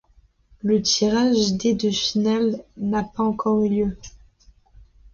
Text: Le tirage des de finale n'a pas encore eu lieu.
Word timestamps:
Le 0.63 0.81
tirage 0.81 1.53
des 1.57 1.75
de 1.75 1.91
finale 1.91 2.63
n'a 2.75 3.03
pas 3.03 3.21
encore 3.21 3.61
eu 3.61 3.69
lieu. 3.69 3.97